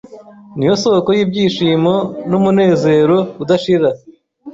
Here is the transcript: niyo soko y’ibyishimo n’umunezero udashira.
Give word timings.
niyo 0.57 0.73
soko 0.83 1.09
y’ibyishimo 1.17 1.95
n’umunezero 2.29 3.17
udashira. 3.43 3.89